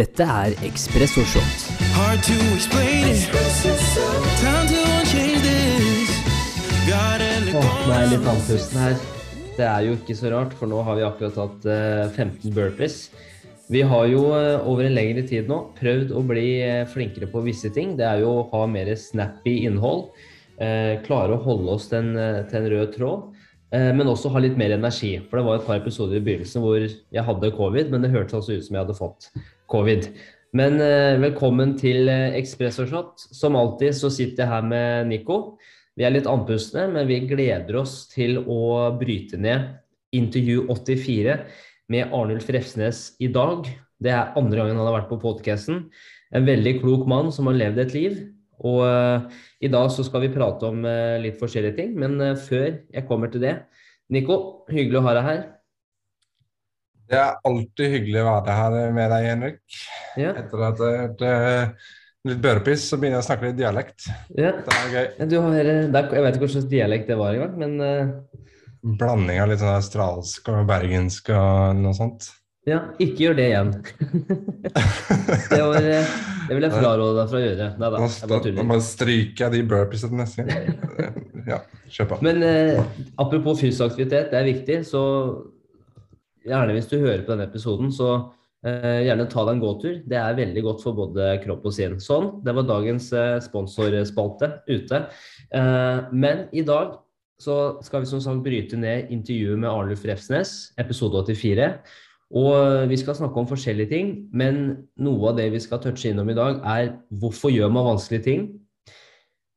[0.00, 1.64] Dette er Espresso Shot.
[1.92, 3.26] Hard to explain it.
[4.40, 6.12] Time to change this.
[7.50, 7.60] Åh, go.
[7.90, 8.94] det er litt andpusten her.
[9.58, 12.96] Det er jo ikke så rart, for nå har vi akkurat hatt eh, 15 burpees.
[13.70, 17.42] Vi har jo eh, over en lengre tid nå prøvd å bli eh, flinkere på
[17.44, 17.92] visse ting.
[17.98, 20.08] Det er jo å ha mer snappy innhold.
[20.60, 23.28] eh, klare å holde oss til en, eh, til en rød tråd.
[23.72, 25.12] eh, men også ha litt mer energi.
[25.30, 28.34] For det var et par episoder i begynnelsen hvor jeg hadde covid, men det hørtes
[28.40, 29.28] altså ut som jeg hadde fått
[29.70, 30.10] covid.
[30.56, 33.26] Men eh, velkommen til eh, og Shot.
[33.30, 35.58] Som alltid så sitter jeg her med Nico.
[35.94, 39.76] Vi er litt andpustne, men vi gleder oss til å bryte ned
[40.16, 41.36] intervju 84
[41.90, 43.68] med Arnulf Refsnes i dag.
[44.00, 45.84] Det er andre gangen han har vært på podcasten.
[46.34, 48.18] En veldig klok mann som har levd et liv.
[48.66, 50.82] Og eh, i dag så skal vi prate om
[51.22, 53.54] litt forskjellige ting, men før jeg kommer til det
[54.10, 55.42] Nico, hyggelig å ha deg her.
[57.10, 59.78] Det er alltid hyggelig å være her med deg, Henrik.
[60.20, 61.30] Ja, Etter at jeg hørte
[62.30, 64.06] litt børepiss, så begynner jeg å snakke litt dialekt.
[64.38, 64.52] ja.
[64.66, 65.28] Det er gøy.
[65.32, 68.12] Du har, eh, jeg vet ikke hva slags dialekt det var engang, men eh,
[68.80, 72.30] Blanding av litt sånn australsk og bergensk og noe sånt.
[72.68, 73.72] ja, ikke gjør det igjen.
[75.50, 76.12] Det, var, eh,
[76.48, 77.66] det vil jeg fraråde deg fra å gjøre.
[77.80, 78.00] Nei da,
[78.54, 80.70] nå bare stryker jeg de burpeesene neste gang.
[81.50, 81.56] Ja,
[81.90, 82.16] kjør på.
[82.22, 82.80] Men eh,
[83.18, 85.00] apropos fysisk aktivitet, det er viktig, så
[86.46, 88.10] gjerne hvis du hører på denne episoden, så
[88.66, 90.00] eh, gjerne ta deg en gåtur.
[90.08, 91.98] Det er veldig godt for både kropp og sinn.
[92.02, 95.04] Sånn, det var dagens eh, sponsorspalte ute.
[95.52, 96.98] Eh, men i dag
[97.40, 101.70] så skal vi som sagt bryte ned intervjuet med Arnulf Refsnes, episode 84.
[102.30, 104.60] Og vi skal snakke om forskjellige ting, men
[105.02, 108.44] noe av det vi skal touche innom i dag, er hvorfor gjør man vanskelige ting?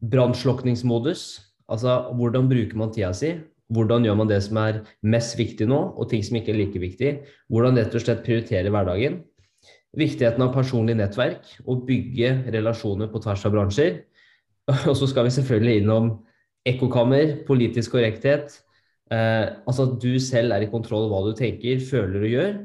[0.09, 3.35] Brannslukningsmodus, altså hvordan bruker man tida si?
[3.73, 6.81] Hvordan gjør man det som er mest viktig nå, og ting som ikke er like
[6.81, 7.13] viktig?
[7.53, 9.21] Hvordan rett og slett prioritere hverdagen?
[9.97, 14.03] Viktigheten av personlig nettverk, og bygge relasjoner på tvers av bransjer.
[14.89, 16.05] Og så skal vi selvfølgelig innom
[16.65, 18.55] ekkokammer, politisk korrekthet,
[19.11, 22.55] Eh, altså at du selv er i kontroll av hva du tenker, føler og gjør.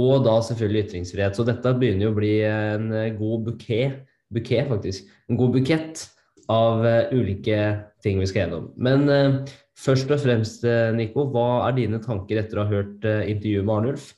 [0.00, 1.36] Og da selvfølgelig ytringsfrihet.
[1.36, 6.04] Så dette begynner jo å bli en eh, god bukett, bukett faktisk, en god bukett
[6.50, 7.58] av eh, ulike
[8.04, 8.70] ting vi skal gjennom.
[8.78, 9.40] Men eh,
[9.78, 13.66] først og fremst, eh, Nico, hva er dine tanker etter å ha hørt eh, intervjuet
[13.66, 14.10] med Arnulf?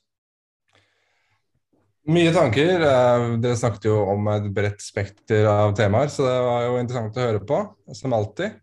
[2.12, 2.82] Mye tanker.
[2.82, 7.18] Eh, Dere snakket jo om et bredt spekter av temaer, så det var jo interessant
[7.18, 7.62] å høre på,
[7.94, 8.58] som alltid.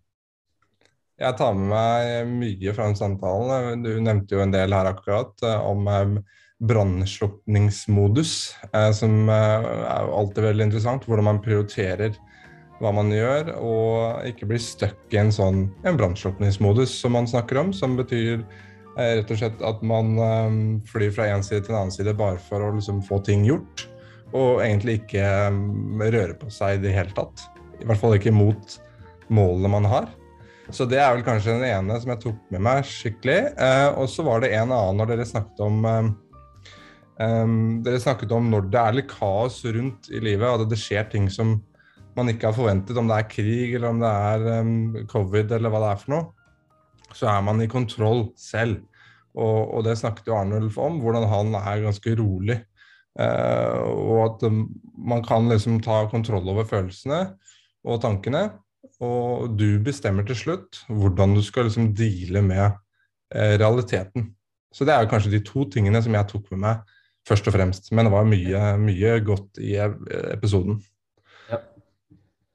[1.19, 3.81] Jeg tar med meg mye fra den samtalen.
[3.83, 5.89] Du nevnte jo en del her akkurat om
[6.63, 8.31] brannslukningsmodus,
[8.95, 9.67] som er
[10.15, 11.03] alltid veldig interessant.
[11.03, 12.15] Hvordan man prioriterer
[12.79, 17.59] hva man gjør, og ikke bli stuck i en sånn en brannslukningsmodus som man snakker
[17.61, 20.59] om, som betyr eh, rett og slett at man eh,
[20.89, 23.87] flyr fra en side til en annen side bare for å liksom få ting gjort,
[24.31, 25.59] og egentlig ikke eh,
[26.07, 27.49] røre på seg i det hele tatt.
[27.79, 28.79] I hvert fall ikke mot
[29.31, 30.09] målene man har.
[30.69, 33.39] Så det er vel kanskje den ene som jeg tok med meg skikkelig.
[33.57, 36.09] Eh, og så var det en annen når dere snakket om em,
[37.83, 41.25] Dere snakket om når det er litt kaos rundt i livet, at det skjer ting
[41.33, 41.57] som
[42.19, 44.77] man ikke har forventet, om det er krig eller om det er um,
[45.09, 46.55] covid eller hva det er for noe,
[47.15, 48.83] så er man i kontroll selv.
[49.39, 52.59] Og, og det snakket jo Arnulf om, hvordan han er ganske rolig.
[53.19, 54.65] Uh, og at um,
[55.09, 57.23] man kan liksom ta kontroll over følelsene
[57.87, 58.49] og tankene.
[59.03, 64.31] Og du bestemmer til slutt hvordan du skal liksom deale med uh, realiteten.
[64.75, 66.95] Så det er jo kanskje de to tingene som jeg tok med meg
[67.27, 67.91] først og fremst.
[67.93, 70.79] Men det var mye, mye godt i episoden.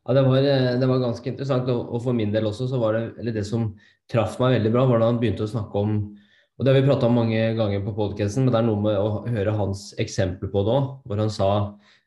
[0.05, 2.97] Ja, det var, eh, det var ganske interessant, og, for min del også så var
[2.97, 3.71] det eller det som
[4.11, 5.97] traff meg veldig bra, var da han begynte å snakke om
[6.55, 8.95] og Det har vi prata om mange ganger på podkasten, men det er noe med
[8.95, 11.49] å høre hans eksempel på det òg, hvor han sa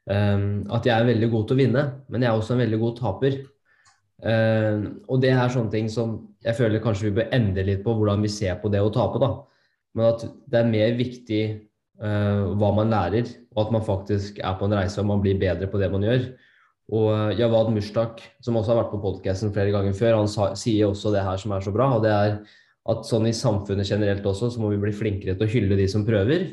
[0.07, 2.79] um, at jeg er veldig god til å vinne, men jeg er også en veldig
[2.79, 3.35] god taper.
[4.23, 6.15] Um, og det er sånne ting som
[6.47, 9.19] jeg føler kanskje vi bør endre litt på hvordan vi ser på det å tape,
[9.19, 9.33] da.
[9.99, 11.43] Men at det er mer viktig
[11.99, 15.43] uh, hva man lærer, og at man faktisk er på en reise og man blir
[15.43, 16.23] bedre på det man gjør.
[16.95, 20.53] Og eh, Javad Mushtak, som også har vært på podkasten flere ganger før, han sa,
[20.59, 21.89] sier også det her som er så bra.
[21.97, 22.39] og det er
[22.87, 25.87] at sånn i samfunnet generelt også, så må vi bli flinkere til å hylle de
[25.91, 26.47] som prøver.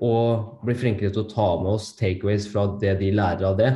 [0.00, 3.72] Og bli flinkere til å ta med oss takeaways fra det de lærer av det.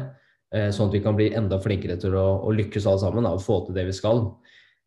[0.54, 3.34] eh, Sånn at vi kan bli enda flinkere til å, å lykkes alle sammen da,
[3.36, 4.24] og få til det vi skal.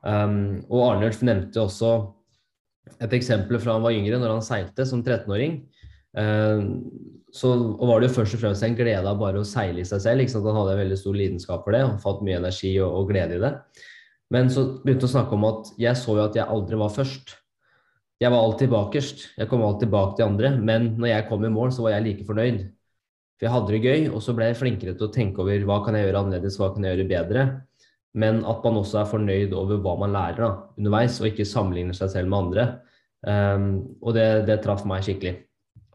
[0.05, 1.91] Um, og Arnulf nevnte også
[3.01, 5.63] et eksempel fra han var yngre, når han seilte som 13-åring.
[6.15, 6.69] Um,
[7.35, 9.99] så var det jo først og fremst en glede av bare å seile i seg
[10.03, 10.23] selv.
[10.23, 10.39] Ikke?
[10.39, 13.35] Han hadde en veldig stor lidenskap for det og fått mye energi og, og glede
[13.35, 13.51] i det.
[14.31, 16.93] Men så begynte han å snakke om at jeg så jo at jeg aldri var
[16.95, 17.35] først.
[18.23, 19.25] Jeg var alltid bakerst.
[19.35, 20.53] Jeg kom alltid bak de andre.
[20.55, 22.61] Men når jeg kom i mål, så var jeg like fornøyd.
[23.35, 25.81] For jeg hadde det gøy, og så ble jeg flinkere til å tenke over hva
[25.83, 27.43] kan jeg gjøre annerledes, hva kan jeg gjøre bedre.
[28.15, 31.97] Men at man også er fornøyd over hva man lærer da, underveis, og ikke sammenligner
[31.97, 32.65] seg selv med andre.
[33.27, 33.67] Um,
[33.99, 35.35] og det, det traff meg skikkelig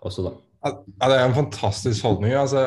[0.01, 0.37] også, da.
[0.61, 2.35] Ja, det er en fantastisk holdning.
[2.37, 2.67] Altså,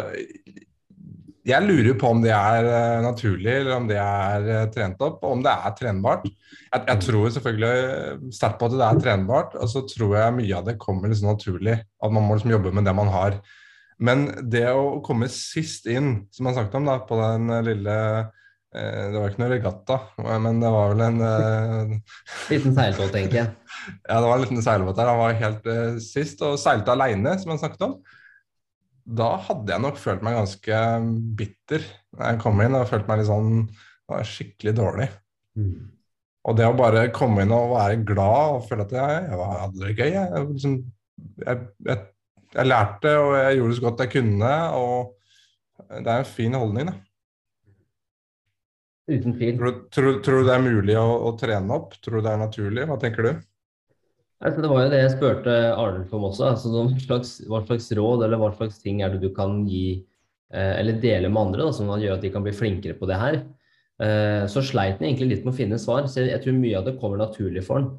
[1.44, 5.20] jeg lurer på om det er uh, naturlig, eller om det er uh, trent opp,
[5.22, 6.30] og om det er trenbart.
[6.30, 10.56] Jeg, jeg tror selvfølgelig sterkt på at det er trenbart, og så tror jeg mye
[10.58, 11.78] av det kommer liksom naturlig.
[11.84, 13.42] At man må liksom jobbe med det man har.
[14.04, 17.98] Men det å komme sist inn, som man snakket om da, på den lille
[18.74, 19.96] Det var ikke noe regatta,
[20.42, 21.20] men det var vel en
[22.50, 23.52] Liten seilbåt, tenker jeg.
[24.10, 25.12] Ja, det var en liten seilbåt der.
[25.12, 25.68] Han var helt
[26.02, 27.98] sist og seilte aleine, som han snakket om
[29.04, 30.78] da hadde jeg nok følt meg ganske
[31.40, 31.84] bitter
[32.16, 33.66] da jeg kom inn og følte meg litt sånn
[34.30, 35.08] skikkelig dårlig.
[35.58, 35.90] Mm.
[36.44, 39.82] Og det å bare komme inn og være glad og føle at jeg, jeg hadde
[39.82, 40.76] det gøy jeg, liksom,
[41.40, 42.00] jeg, jeg,
[42.54, 46.60] jeg, lærte og jeg gjorde det så godt jeg kunne, og det er en fin
[46.60, 46.98] holdning, da.
[49.12, 49.58] Uten tvil.
[49.60, 51.98] Tror, tror, tror, du det er mulig å, å trene opp?
[52.04, 52.86] Tror du det er naturlig?
[52.88, 53.32] Hva tenker du?
[54.44, 56.48] Altså, det var jo det jeg spurte Arnulf om også.
[56.54, 60.04] Altså, slags, hva slags råd eller hva slags ting er det du kan gi
[60.52, 63.20] eh, eller dele med andre, da, som gjør at de kan bli flinkere på det
[63.20, 63.44] her.
[64.04, 66.08] Eh, så sleit han egentlig litt med å finne svar.
[66.08, 67.92] Så jeg, jeg, tror mye av det kommer naturlig for han.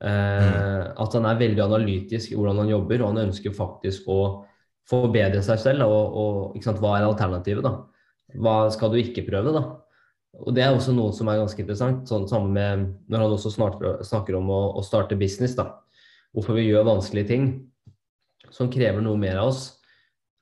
[0.00, 0.94] Eh, mm.
[1.04, 4.20] At han er veldig analytisk i hvordan han jobber, og han ønsker faktisk å
[4.90, 5.88] forbedre seg selv.
[5.88, 6.20] Og,
[6.56, 7.76] og sant, hva er alternativet, da?
[8.40, 9.64] Hva skal du ikke prøve, da?
[10.38, 13.50] Og Det er også noe som er ganske interessant, sånn sammen med når han også
[14.06, 15.56] snakker om å, å starte business.
[15.58, 15.72] da
[16.36, 17.50] hvorfor vi gjør vanskelige ting
[18.54, 19.62] som krever noe mer av oss,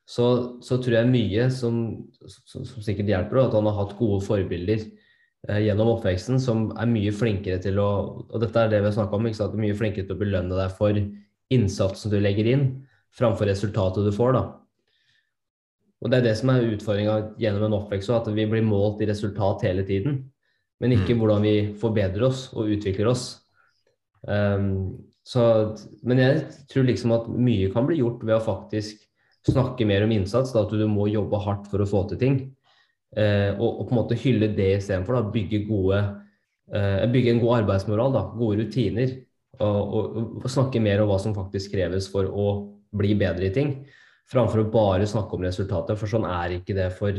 [0.08, 1.81] så, så tror jeg mye som,
[2.25, 6.88] som, som, sikkert hjelper, at han har hatt gode forbilder eh, gjennom oppveksten som er
[6.88, 7.88] mye flinkere til å
[8.25, 9.29] Og dette er det vi har om,
[9.61, 10.96] mye flinkere til å belønne deg for
[11.52, 12.64] innsatsen du legger inn,
[13.17, 14.32] framfor resultatet du får.
[14.37, 14.43] da.
[15.99, 19.09] Og Det er det som er utfordringa gjennom en oppvekst, at vi blir målt i
[19.11, 20.21] resultat hele tiden.
[20.79, 21.21] Men ikke mm.
[21.21, 23.25] hvordan vi forbedrer oss og utvikler oss.
[24.23, 25.43] Um, så,
[26.06, 29.03] men jeg tror liksom at mye kan bli gjort ved å faktisk
[29.49, 30.55] snakke mer om innsats.
[30.55, 32.39] Da, at du må jobbe hardt for å få til ting.
[33.17, 35.33] Uh, og, og, på en måte hylle det istedenfor.
[35.35, 36.03] Bygge, gode,
[36.71, 39.19] eh, bygge en god arbeidsmoral, da, gode rutiner.
[39.59, 42.51] Og, og, og, snakke mer om hva som faktisk kreves for å
[42.94, 43.73] bli bedre i ting.
[44.29, 47.17] Framfor å bare snakke om resultatet, for sånn er ikke det for,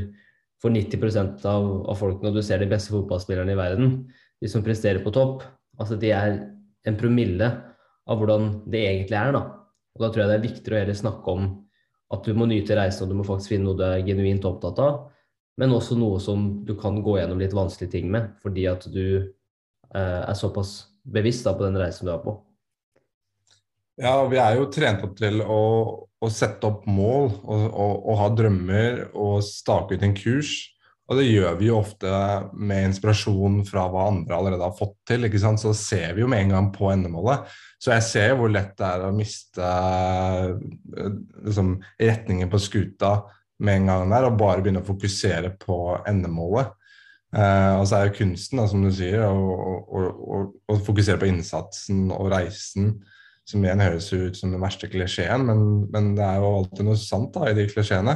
[0.62, 3.96] for 90 av, av folk når du ser de beste fotballspillerne i verden.
[4.40, 5.42] De som presterer på topp.
[5.80, 6.36] Altså de er
[6.88, 7.50] en promille
[8.10, 9.34] av hvordan det egentlig er.
[9.36, 9.42] Da.
[9.96, 11.50] Og da tror jeg det er viktigere å heller snakke om
[12.14, 14.82] at du må nyte reisen, og du må faktisk finne noe du er genuint opptatt
[14.82, 15.02] av.
[15.60, 19.04] Men også noe som du kan gå gjennom litt vanskelige ting med, fordi at du
[19.18, 22.38] eh, er såpass bevisst da, på den reisen du er på.
[24.00, 25.60] Ja, vi er jo trent opp til å,
[26.20, 30.58] å sette opp mål og, og, og, ha drømmer og stake ut en kurs.
[31.10, 32.10] Og det gjør vi jo ofte
[32.54, 35.26] med inspirasjon fra hva andre allerede har fått til.
[35.26, 35.62] ikke sant?
[35.62, 37.48] Så ser vi jo med en gang på endemålet.
[37.82, 41.16] Så jeg ser hvor lett det er å miste eh,
[41.48, 43.16] liksom, retningen på skuta
[43.64, 46.76] med en gang der, og bare begynne å fokusere på endemålet.
[47.36, 52.30] Eh, og så er jo kunsten, da, som du sier, å, fokusere på innsatsen og
[52.34, 53.00] reisen,
[53.50, 57.00] som igjen høres ut som den verste klisjeen, men, men, det er jo alltid noe
[57.02, 58.16] sant da, i de klisjeene.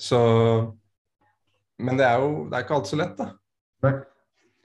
[0.00, 0.18] Så
[1.84, 3.32] Men det er jo det er ikke alt så lett, da.
[3.84, 3.94] Nei.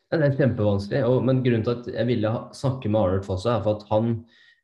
[0.10, 1.02] Det er kjempevanskelig.
[1.06, 4.14] Og, men grunnen til at jeg ville snakke med Arnold Fosse, er for at han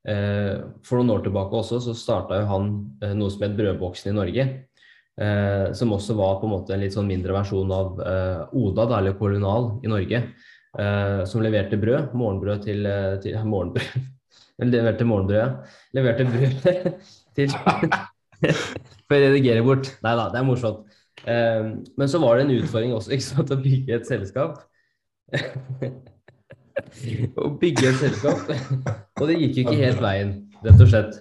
[0.10, 2.72] eh, For noen år tilbake også så starta jo han
[3.04, 4.48] eh, noe som het Brødboksen i Norge.
[5.22, 8.88] Eh, som også var på en måte en litt sånn mindre versjon av eh, Oda,
[8.90, 10.24] da, eller Kolonial i Norge.
[10.76, 12.18] Eh, som leverte brød.
[12.18, 14.12] Morgenbrød til, eh, til Morgenbrød.
[14.64, 15.74] Leverte morgenbrødet.
[15.98, 16.56] Leverte brød
[17.36, 17.56] til
[19.06, 19.92] For å redigere bort.
[20.04, 20.86] Nei da, det er morsomt.
[21.26, 24.58] men så var det en utfordring også ikke sant, å bygge et selskap
[27.42, 28.52] å bygge et selskap.
[29.20, 30.36] og det gikk jo ikke helt veien,
[30.66, 31.18] rett og slett.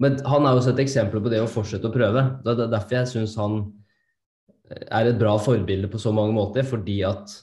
[0.00, 2.22] Men han er jo også et eksempel på det å fortsette å prøve.
[2.44, 3.58] Det er derfor jeg syns han
[4.70, 6.64] er et bra forbilde på så mange måter.
[6.64, 7.34] Fordi at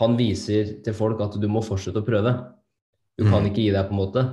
[0.00, 2.32] han viser til folk at du må fortsette å prøve.
[3.18, 3.52] Du kan mm.
[3.52, 4.24] ikke gi deg, på en måte.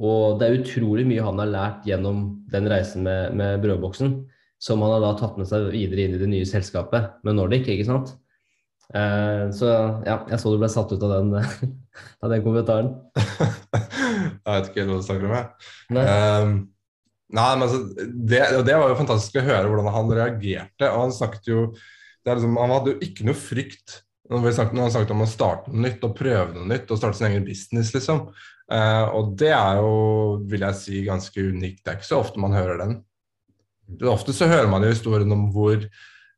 [0.00, 4.14] Og det er utrolig mye han har lært gjennom den reisen med, med brødboksen,
[4.62, 7.68] som han har da tatt med seg videre inn i det nye selskapet med Nordic,
[7.68, 8.14] ikke sant.
[8.92, 9.68] Uh, så
[10.04, 11.32] ja, jeg så du ble satt ut av den,
[12.24, 12.92] av den kommentaren.
[13.16, 15.72] jeg vet ikke hva du snakker om, jeg.
[15.96, 16.06] Nei.
[16.06, 16.54] Um,
[17.32, 17.82] nei, men altså,
[18.12, 20.88] det, det, var jo fantastisk å høre hvordan han reagerte.
[20.88, 21.66] og Han snakket jo
[22.28, 24.00] liksom, Han hadde jo ikke noe frykt
[24.32, 26.92] når, vi snakket, når han snakket om å starte noe nytt og prøve noe nytt
[26.92, 28.26] og starte sin egen business, liksom.
[28.72, 29.96] Uh, og det er jo,
[30.48, 31.82] vil jeg si, ganske unikt.
[31.82, 32.94] Det er ikke så ofte man hører den.
[34.08, 35.76] Ofte så hører man jo historien om hvor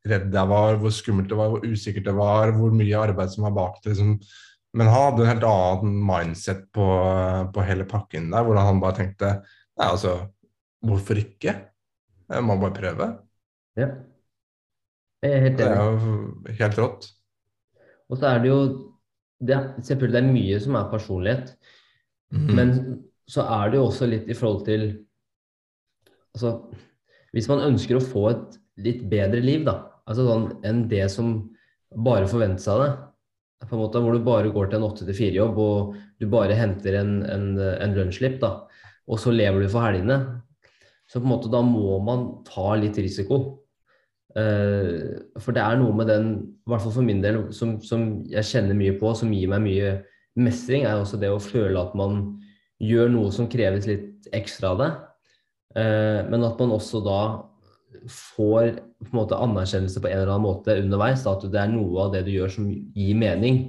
[0.05, 3.47] redd jeg var, hvor skummelt det var, hvor usikkert det var, hvor mye arbeid som
[3.47, 3.93] var bak det.
[3.93, 4.17] Liksom.
[4.75, 6.87] Men han hadde en helt annen mindset på,
[7.55, 9.37] på hele pakken der, hvor han bare tenkte
[9.75, 10.13] Nei, altså,
[10.87, 11.51] hvorfor ikke?
[12.31, 13.07] Jeg må bare prøve.
[13.75, 13.89] Ja.
[15.25, 16.13] Jeg er helt Det er jo
[16.61, 17.07] helt rått.
[18.07, 18.59] Og så er det jo
[19.43, 21.51] det, Selvfølgelig det er mye som er personlighet,
[22.35, 22.55] Mhm.
[22.55, 22.73] men
[23.31, 24.87] så er det jo også litt i forhold til
[26.35, 26.49] Altså,
[27.31, 31.29] hvis man ønsker å få et litt bedre liv, da, altså sånn enn det som
[31.95, 32.97] bare forventes av deg,
[33.69, 37.13] på en måte hvor du bare går til en 8-4-jobb og du bare henter en,
[37.23, 38.65] en, en lønnsslipp, da,
[39.07, 40.19] og så lever du for helgene,
[41.07, 43.61] så på en måte da må man ta litt risiko.
[44.35, 46.31] Uh, for det er noe med den,
[46.65, 49.63] i hvert fall for min del, som, som jeg kjenner mye på, som gir meg
[49.63, 49.91] mye
[50.35, 52.23] mestring, er også det å føle at man
[52.83, 54.95] gjør noe som kreves litt ekstra av deg.
[55.79, 57.21] Eh, men at man også da
[58.11, 61.25] får på en måte anerkjennelse på en eller annen måte underveis.
[61.29, 63.67] At det er noe av det du gjør som gir mening.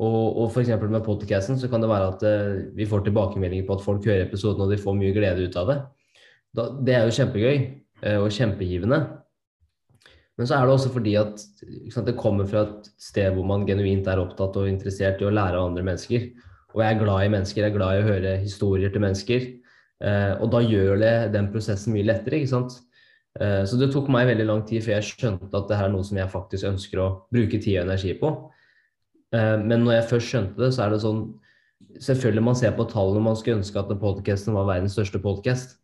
[0.00, 0.72] Og, og f.eks.
[0.88, 4.24] med podcasten så kan det være at eh, vi får tilbakemeldinger på at folk hører
[4.24, 5.78] episoden og de får mye glede ut av det.
[6.56, 9.02] Da, det er jo kjempegøy eh, og kjempegivende.
[10.40, 11.42] Men så er det også fordi at
[11.92, 15.34] sant, det kommer fra et sted hvor man genuint er opptatt og interessert i å
[15.34, 16.30] lære av andre mennesker.
[16.72, 19.44] Og jeg er glad i mennesker, jeg er glad i å høre historier til mennesker.
[20.02, 22.78] Eh, og da gjør det den prosessen mye lettere, ikke sant.
[23.40, 25.94] Eh, så det tok meg veldig lang tid før jeg skjønte at det her er
[25.94, 28.32] noe som jeg faktisk ønsker å bruke tid og energi på.
[29.36, 31.24] Eh, men når jeg først skjønte det, så er det sånn
[32.00, 35.74] Selvfølgelig man ser på tallene man skulle ønske at podkasten var verdens største podkast.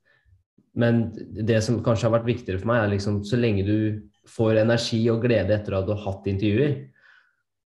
[0.79, 3.79] Men det som kanskje har vært viktigere for meg, er liksom så lenge du
[4.29, 6.77] får energi og glede etter at du har hatt intervjuer,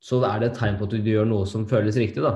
[0.03, 2.35] så er det et tegn på at du gjør noe som føles riktig, da.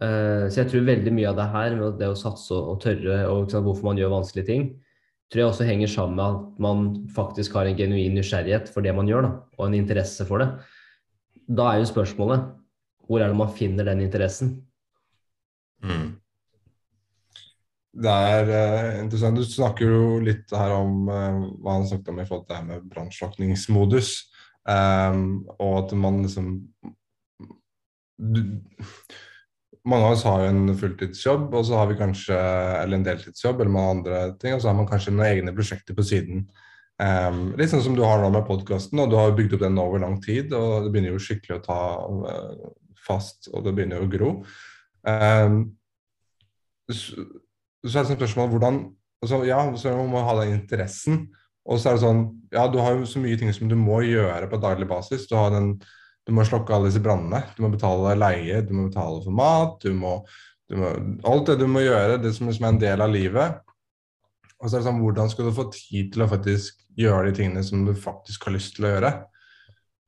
[0.00, 3.24] Eh, Så jeg tror veldig mye av det her, med det å satse og tørre,
[3.30, 4.68] og sant, hvorfor man gjør vanskelige ting,
[5.30, 8.94] tror jeg også henger sammen med at man faktisk har en genuin nysgjerrighet for det
[8.94, 10.50] man gjør, da, og en interesse for det.
[11.50, 12.50] Da er jo spørsmålet
[13.10, 14.60] hvor er det man finner den interessen?
[15.82, 16.19] Mm.
[17.90, 19.38] Det er uh, interessant.
[19.40, 22.60] Du snakker jo litt her om uh, hva han snakket om i forhold til det
[22.60, 24.12] her med brannslukningsmodus.
[24.68, 26.50] Um, og at man liksom
[28.20, 28.40] du,
[29.88, 33.62] Mange av oss har jo en fulltidsjobb, og så har vi kanskje eller en deltidsjobb
[33.62, 36.44] eller mange andre ting, og så har man kanskje noen egne prosjekter på siden.
[37.00, 39.80] Um, litt sånn som du har nå med podkasten, og du har bygd opp den
[39.80, 41.80] over lang tid, og det begynner jo skikkelig å ta
[42.12, 42.68] uh,
[43.06, 44.34] fast, og det begynner jo å gro.
[45.08, 45.62] Um,
[47.88, 48.80] så, er det sånn spørsmål hvordan
[49.24, 51.22] altså, Ja, så man ha den interessen.
[51.68, 52.22] Og så er det sånn
[52.52, 55.26] Ja, du har jo så mye ting som du må gjøre på daglig basis.
[55.30, 55.72] Du, den,
[56.26, 57.42] du må slokke alle disse brannene.
[57.56, 59.78] Du må betale leie, du må betale for mat.
[59.84, 60.18] Du må,
[60.70, 60.92] du må,
[61.30, 63.60] alt det du må gjøre, det som som, er en del av livet.
[64.60, 67.36] Og så er det sånn Hvordan skal du få tid til å faktisk gjøre de
[67.38, 69.14] tingene som du faktisk har lyst til å gjøre?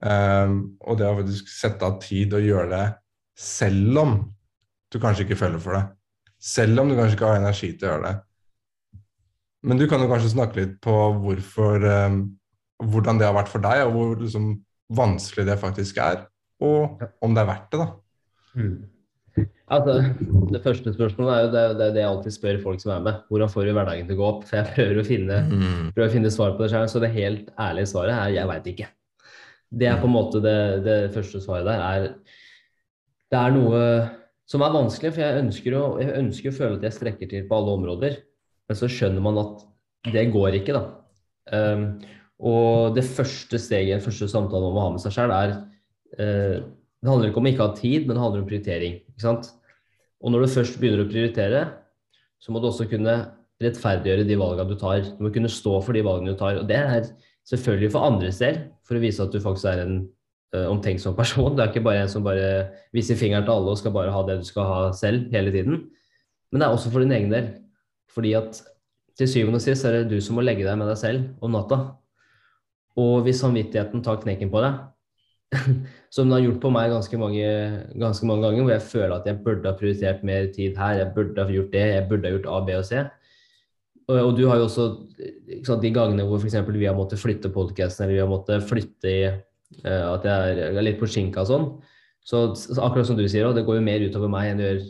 [0.03, 2.87] Um, og det å faktisk sette av tid og gjøre det
[3.39, 4.17] selv om
[4.93, 5.85] du kanskje ikke føler for det.
[6.43, 8.15] Selv om du kanskje ikke har energi til å gjøre det.
[9.63, 12.23] Men du kan jo kanskje snakke litt på hvorfor, um,
[12.83, 14.57] hvordan det har vært for deg, og hvor liksom,
[14.93, 16.25] vanskelig det faktisk er.
[16.63, 17.93] Og om det er verdt det, da.
[19.73, 19.95] Altså,
[20.53, 23.05] det første spørsmålet er jo det, det, er det jeg alltid spør folk som er
[23.07, 23.21] med.
[23.31, 24.43] Hvordan får du hverdagen til å gå opp?
[24.49, 25.39] For jeg prøver å finne,
[25.95, 28.69] prøver å finne svar på det selv, så det helt ærlige svaret er jeg veit
[28.75, 28.91] ikke.
[29.73, 31.87] Det er på en måte det, det første svaret der.
[31.87, 32.11] er
[33.33, 33.81] Det er noe
[34.53, 37.47] som er vanskelig, for jeg ønsker, å, jeg ønsker å føle at jeg strekker til
[37.49, 38.19] på alle områder.
[38.69, 39.65] Men så skjønner man at
[40.13, 40.83] det går ikke, da.
[41.53, 41.87] Um,
[42.43, 45.55] og det første steget, den første samtalen man må ha med seg selv, er
[46.19, 46.59] uh,
[47.03, 48.99] Det handler ikke om å ikke ha tid, men det handler om prioritering.
[49.11, 49.49] ikke sant?
[50.23, 51.63] Og når du først begynner å prioritere,
[52.43, 53.17] så må du også kunne
[53.63, 55.07] rettferdiggjøre de valgene du tar.
[55.17, 56.61] Du må kunne stå for de valgene du tar.
[56.61, 57.09] Og det er
[57.49, 59.97] selvfølgelig for andres del, for å vise at du faktisk er en
[60.53, 61.57] omtenksom person.
[61.57, 64.23] Det er ikke bare en som bare viser fingeren til alle og skal bare ha
[64.29, 65.87] det du skal ha selv hele tiden.
[66.53, 67.49] Men det er også for din egen del.
[68.13, 68.61] Fordi at
[69.19, 71.53] til syvende og sist er det du som må legge deg med deg selv om
[71.57, 71.81] natta.
[73.01, 74.81] Og hvis samvittigheten tar knekken på deg,
[76.13, 77.49] som den har gjort på meg ganske mange,
[78.01, 81.13] ganske mange ganger, hvor jeg føler at jeg burde ha prioritert mer tid her, jeg
[81.17, 83.01] burde ha gjort det, jeg burde ha gjort A, B og C.
[84.09, 84.87] Og, og du har jo også
[85.65, 86.59] sant, de gangene hvor f.eks.
[86.69, 89.23] vi har måttet flytte podkasten, eller vi har måttet flytte i
[89.83, 91.67] at jeg er, jeg er litt på skinka og sånn.
[92.23, 94.69] Så, så akkurat som du sier, også, det går jo mer utover meg enn det
[94.69, 94.83] gjør,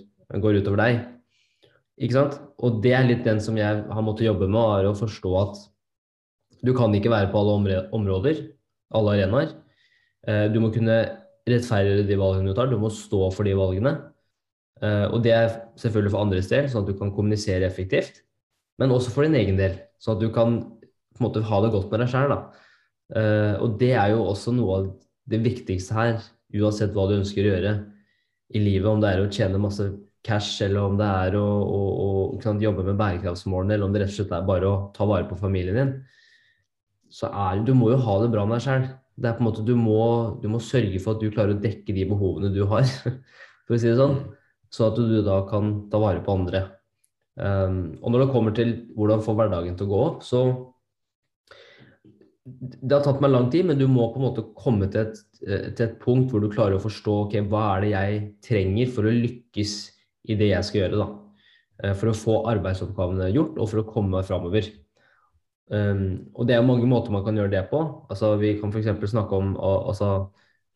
[0.43, 1.01] går utover deg.
[2.03, 2.39] Ikke sant?
[2.61, 5.63] Og det er litt den som jeg har måttet jobbe med, er å forstå at
[6.63, 8.43] du kan ikke være på alle områder,
[8.95, 9.55] alle arenaer.
[10.29, 10.99] Eh, Du må kunne
[11.49, 13.97] rettferdiggjøre de valgene du tar, du må stå for de valgene.
[14.83, 18.23] Eh, Og det er selvfølgelig for andres del, sånn at du kan kommunisere effektivt.
[18.79, 20.61] Men også for din egen del, sånn at du kan
[21.13, 22.37] på en måte ha det godt med deg sjøl.
[23.13, 24.87] Uh, og det er jo også noe av
[25.29, 26.23] det viktigste her,
[26.57, 27.75] uansett hva du ønsker å gjøre
[28.57, 28.89] i livet.
[28.89, 29.87] Om det er å tjene masse
[30.25, 34.15] cash, eller om det er å, å, å jobbe med bærekraftsmålene, eller om det rett
[34.15, 35.95] og slett er bare å ta vare på familien din.
[37.13, 38.87] Så er, du må jo ha det bra med deg sjøl.
[39.21, 40.03] Det er på en måte, du må,
[40.41, 42.87] du må sørge for at du klarer å dekke de behovene du har,
[43.67, 44.23] for å si det sånn.
[44.73, 46.65] Så at du da kan ta vare på andre.
[47.37, 50.41] Um, og når det kommer til hvordan få hverdagen til å gå opp, så
[52.45, 55.19] det har tatt meg lang tid, men du må på en måte komme til et,
[55.39, 59.07] til et punkt hvor du klarer å forstå ok, hva er det jeg trenger for
[59.07, 59.75] å lykkes
[60.33, 61.03] i det jeg skal gjøre.
[61.05, 61.09] da.
[61.83, 64.69] Eh, for å få arbeidsoppgavene gjort, og for å komme meg framover.
[65.73, 67.81] Um, og det er mange måter man kan gjøre det på.
[68.13, 68.91] Altså, vi kan f.eks.
[69.15, 70.11] snakke om altså,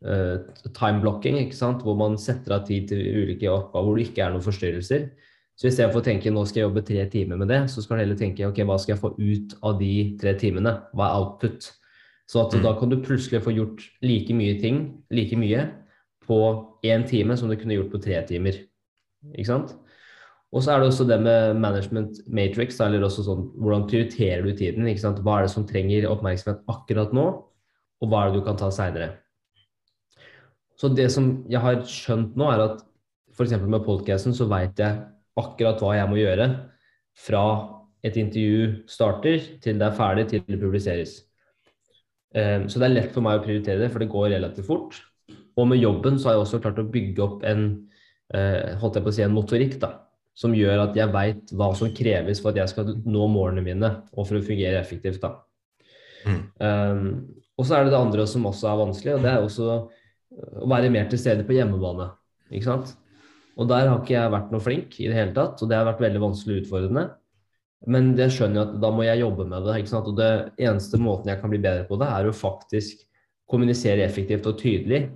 [0.06, 1.82] uh, time blocking, ikke sant?
[1.85, 5.11] hvor man setter av tid til ulike oppgaver hvor det ikke er noen forstyrrelser.
[5.56, 8.02] Så istedenfor å tenke nå skal jeg jobbe tre timer med det, så skal du
[8.04, 10.75] heller tenke ok, hva skal jeg få ut av de tre timene?
[10.92, 11.70] Hva er output?
[12.28, 12.62] Så at mm.
[12.66, 14.82] da kan du plutselig få gjort like mye ting,
[15.14, 15.64] like mye,
[16.26, 16.38] på
[16.84, 18.58] én time som du kunne gjort på tre timer.
[19.32, 19.72] Ikke sant?
[20.54, 24.52] Og så er det også det med management matrix, eller også sånn hvordan prioriterer du
[24.56, 24.86] tiden?
[24.90, 25.22] ikke sant?
[25.25, 27.26] Hva er det som trenger oppmerksomhet akkurat nå,
[28.02, 29.14] og hva er det du kan ta seinere?
[30.76, 32.82] Så det som jeg har skjønt nå, er at
[33.32, 33.56] f.eks.
[33.64, 35.00] med podkasten så veit jeg
[35.40, 36.49] akkurat hva jeg må gjøre
[37.26, 37.45] fra
[38.07, 41.19] et intervju starter til det er ferdig, til det publiseres.
[42.37, 44.99] Um, så det er lett for meg å prioritere det, for det går relativt fort.
[45.57, 47.71] Og med jobben så har jeg også klart å bygge opp en
[48.35, 49.93] Eh, holdt jeg på å si, en motorikk da,
[50.37, 53.90] som gjør at jeg veit hva som kreves for at jeg skal nå målene mine,
[54.16, 55.23] og for å fungere effektivt.
[55.23, 55.37] da.
[56.26, 56.40] Mm.
[56.59, 57.05] Um,
[57.57, 60.71] og så er det det andre som også er vanskelig, og det er også å
[60.73, 62.11] være mer til stede på hjemmebane.
[62.50, 62.97] ikke sant?
[63.56, 65.86] Og der har ikke jeg vært noe flink i det hele tatt, og det har
[65.88, 67.04] vært veldig vanskelig og utfordrende.
[67.92, 69.76] Men det skjønner jeg at da må jeg jobbe med det.
[69.96, 70.30] Og det
[70.66, 73.04] eneste måten jeg kan bli bedre på det, er å faktisk
[73.48, 75.06] kommunisere effektivt og tydelig,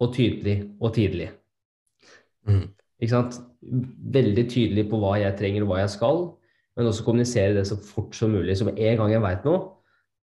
[0.00, 1.30] og tydelig og tidlig.
[2.48, 2.66] Mm.
[3.00, 3.40] Ikke sant?
[3.60, 6.22] Veldig tydelig på hva jeg trenger og hva jeg skal,
[6.76, 8.56] men også kommunisere det så fort som mulig.
[8.58, 9.60] Så med en gang jeg veit noe,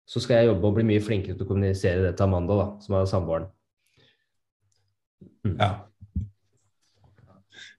[0.05, 2.67] så skal jeg jobbe og bli mye flinkere til å kommunisere det til Amanda, da,
[2.83, 3.47] som er samboeren.
[5.45, 5.57] Mm.
[5.59, 5.69] Ja.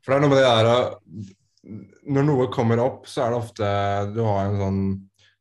[0.06, 3.70] For det er noe med det der Når noe kommer opp, så er det ofte
[4.14, 4.84] du har en sånn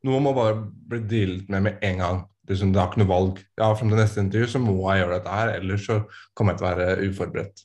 [0.05, 0.57] Noe må bare
[0.89, 2.17] bli dealet med med en gang.
[2.45, 3.39] Det har ikke noe valg.
[3.57, 5.95] Ja, Fram til neste intervju så må jeg gjøre dette her, ellers så
[6.37, 7.63] kommer jeg til å være uforberedt.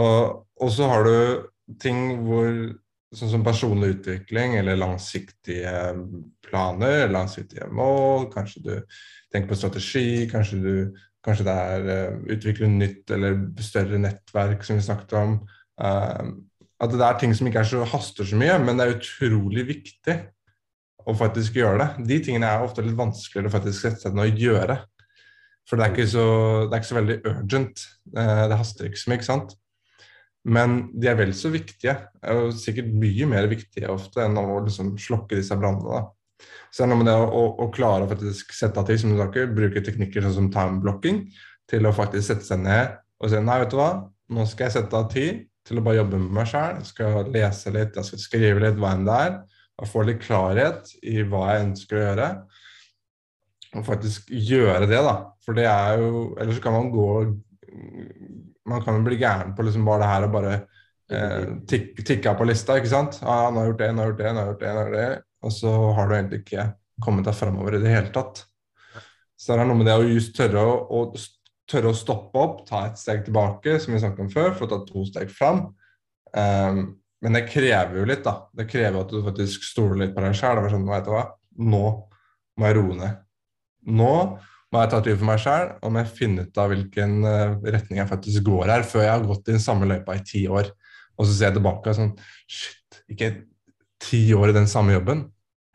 [0.00, 1.14] Og, og så har du
[1.82, 2.50] ting hvor
[3.16, 5.74] sånn som personlig utvikling eller langsiktige
[6.46, 8.28] planer, langsiktige mål.
[8.34, 8.72] Kanskje du
[9.32, 14.80] tenker på strategi, kanskje, du, kanskje det er uh, utvikle nytt eller større nettverk, som
[14.80, 15.38] vi snakket om.
[15.80, 16.32] Uh,
[16.82, 19.64] at det er ting som ikke er så haster så mye, men det er utrolig
[19.70, 20.16] viktig
[21.06, 22.08] å faktisk gjøre det.
[22.10, 24.80] De tingene er ofte litt vanskeligere å faktisk sette seg ned og gjøre.
[25.66, 26.26] For det er så,
[26.66, 27.86] det er ikke så veldig urgent.
[28.12, 29.56] Uh, det haster ikke så mye, ikke sant.
[30.46, 31.96] Men de er vel så viktige,
[32.30, 36.04] og sikkert mye mer viktige ofte enn å liksom slokke disse brannene.
[36.70, 39.10] Så det er noe med det å, å, klare å faktisk sette av tid, som
[39.10, 41.24] du snakker, bruke teknikker sånn som time blocking,
[41.66, 43.90] til å faktisk sette seg ned og si nei, vet du hva,
[44.36, 46.80] nå skal jeg sette av tid til å bare jobbe med meg sjøl.
[46.80, 49.36] Jeg skal lese litt, jeg skal skrive litt hva enn det er.
[49.76, 52.28] Og få litt klarhet i hva jeg ønsker å gjøre.
[53.76, 55.16] Og faktisk gjøre det, da.
[55.44, 57.10] For det er jo Ellers kan man gå
[58.66, 60.54] man kan jo bli gæren på liksom bare det her og bare
[61.12, 63.20] eh, tik, tikke på lista, ikke sant.
[63.22, 64.86] Ah, 'Han har gjort det, han har gjort det, han har gjort det', han har
[64.86, 65.22] gjort det.
[65.42, 66.66] Og så har du egentlig ikke
[67.02, 68.44] kommet deg framover i det hele tatt.
[69.36, 71.00] Så det er noe med det å just tørre å, å,
[71.70, 74.70] tørre å stoppe opp, ta et steg tilbake, som vi snakket om før, for å
[74.72, 75.64] ta to steg fram.
[76.36, 78.46] Um, men det krever jo litt, da.
[78.54, 80.60] Det krever at du faktisk stoler litt på deg sjæl.
[80.70, 81.84] Sånn, nå
[82.56, 83.22] må jeg roe ned.
[83.86, 84.12] Nå
[84.72, 87.56] må jeg ta tid for meg sjæl, og må jeg finne ut av hvilken uh,
[87.66, 90.46] retning jeg faktisk går her, før jeg har gått i den samme løypa i ti
[90.50, 90.70] år.
[91.16, 92.12] Og så ser jeg tilbake og sånn
[92.44, 93.30] Shit, ikke
[94.02, 95.24] ti år i den samme jobben,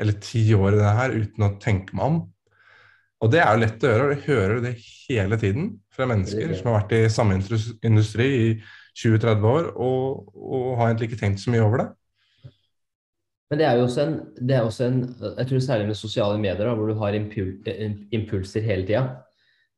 [0.01, 2.19] eller ti år i det her, uten å tenke meg om.
[3.21, 6.53] Og det er jo lett å gjøre, og du hører det hele tiden fra mennesker
[6.55, 7.39] som har vært i samme
[7.83, 8.45] industri i
[8.97, 11.89] 20-30 år, og, og har egentlig ikke tenkt så mye over det.
[13.51, 14.99] Men det er jo også en, det er også en
[15.37, 17.49] Jeg tror særlig med sosiale medier, da, hvor du har impul,
[18.15, 19.01] impulser hele tida,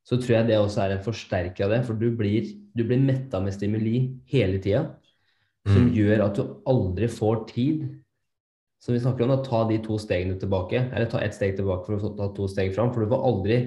[0.05, 1.79] så tror jeg det også er en forsterker av det.
[1.87, 3.95] For du blir, du blir metta med stimuli
[4.29, 4.83] hele tida,
[5.65, 5.93] som mm.
[5.95, 7.87] gjør at du aldri får tid.
[8.83, 11.87] Så vi snakker om å ta de to stegene tilbake, eller ta ett steg tilbake
[11.87, 12.91] for å ta to steg fram.
[12.93, 13.59] For du får aldri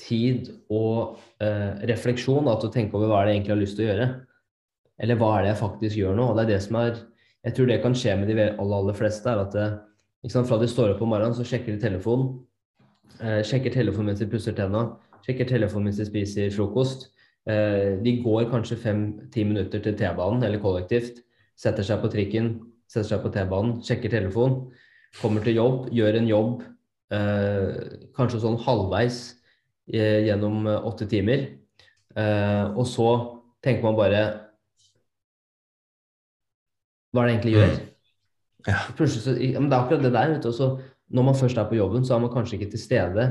[0.00, 3.78] tid og eh, refleksjon til å tenke over hva er det jeg egentlig har lyst
[3.78, 4.10] til å gjøre.
[5.02, 6.28] Eller hva er det jeg faktisk gjør nå?
[6.30, 7.00] Og det er det som er
[7.42, 9.28] jeg tror det kan skje med de aller, aller fleste.
[9.30, 12.36] er at det, sant, Fra de står opp om morgenen, så sjekker de telefonen.
[13.18, 14.84] Eh, sjekker telefonen mens de pusser tenna.
[15.26, 17.08] Sjekker telefonen mens de spiser frokost.
[17.50, 21.18] Eh, de går kanskje fem-ti minutter til T-banen eller kollektivt.
[21.58, 22.54] Setter seg på trikken,
[22.86, 24.70] setter seg på T-banen, sjekker telefonen.
[25.18, 26.62] Kommer til jobb, gjør en jobb
[27.12, 29.41] eh, kanskje sånn halvveis eh,
[29.92, 31.46] gjennom eh, åtte timer.
[32.16, 33.08] Eh, og så
[33.64, 34.22] tenker man bare
[37.12, 37.72] Hva er det egentlig gjør?
[38.68, 38.78] Ja.
[39.10, 40.30] Så, ja, men det er akkurat det der.
[40.32, 40.68] Vet du, også,
[41.12, 43.26] når man først er på jobben, så er man kanskje ikke til stede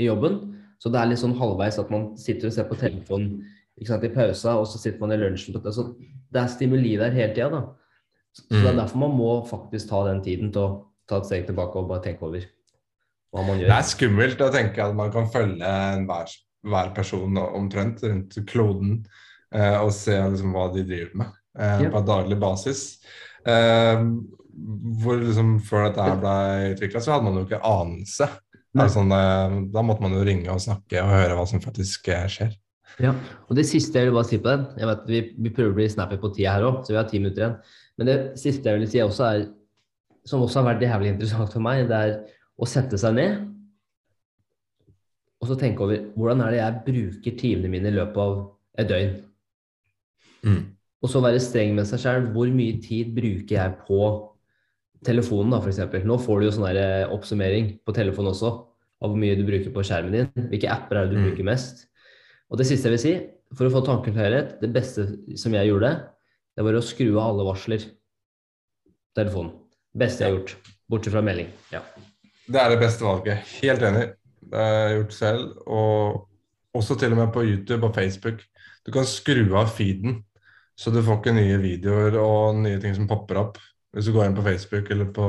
[0.00, 0.40] i jobben.
[0.82, 3.44] Så det er litt sånn halvveis at man sitter og ser på telefonen
[3.86, 5.54] sant, i pausa, og så sitter man i lunsjen.
[5.54, 5.84] Så
[6.32, 7.62] det er stimuli der hele tida, da.
[8.34, 8.80] Så det er Mm.
[8.80, 12.02] derfor man må faktisk ta den tiden til å ta et steg tilbake og bare
[12.02, 12.40] tenke over
[13.32, 15.72] hva man Det er skummelt å tenke at man kan følge
[16.08, 16.32] hver,
[16.68, 18.98] hver person omtrent rundt kloden
[19.54, 21.90] eh, og se liksom, hva de driver med eh, Ja.
[21.94, 22.84] på daglig basis.
[23.48, 24.04] Eh,
[25.02, 28.28] hvor liksom Før dette her ble utvikla, så hadde man jo ikke anelse.
[28.72, 32.52] Altså, da måtte man jo ringe og snakke og høre hva som faktisk eh, skjer.
[33.00, 33.14] Ja.
[33.48, 35.76] Og det siste jeg vil bare si på den jeg vet Vi, vi prøver å
[35.78, 37.56] bli snappy på tida her òg, så vi har ti minutter igjen.
[37.96, 39.46] Men det siste jeg vil si også er,
[40.28, 42.14] som også har vært jævlig interessant for meg, det er
[42.62, 43.40] å sette seg ned
[45.42, 48.34] og så tenke over hvordan er det jeg bruker timene mine i løpet av
[48.78, 49.14] et døgn.
[50.46, 50.60] Mm.
[51.02, 52.28] Og så være streng med seg selv.
[52.36, 53.98] Hvor mye tid bruker jeg på
[55.02, 55.80] telefonen, da, f.eks.
[56.06, 58.52] Nå får du jo sånn eh, oppsummering på telefonen også
[59.02, 60.46] av hvor mye du bruker på skjermen din.
[60.52, 61.26] Hvilke apper er det du Mm.
[61.26, 61.88] bruker mest?
[62.46, 63.14] Og det siste jeg vil si,
[63.58, 65.90] for å få tanken til høyhet, det beste som jeg gjorde,
[66.54, 67.82] det var å skru av alle varsler
[69.18, 69.56] telefonen.
[69.90, 70.54] Beste jeg har gjort.
[70.86, 71.50] Bortsett fra melding.
[71.74, 71.82] Ja.
[72.46, 73.44] Det er det beste valget.
[73.62, 74.06] Helt enig.
[74.52, 75.44] Det har jeg gjort selv.
[75.66, 76.28] Og
[76.74, 78.42] også til og med på YouTube og Facebook.
[78.86, 80.22] Du kan skru av feeden,
[80.76, 83.60] så du får ikke nye videoer og nye ting som popper opp
[83.92, 85.28] hvis du går inn på Facebook eller på,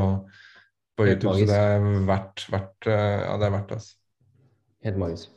[0.97, 1.35] på YouTube.
[1.35, 3.73] Så det er verdt, verdt eh, Ja, det er verdt.
[3.75, 3.95] Altså.
[4.87, 5.33] Helt magisk.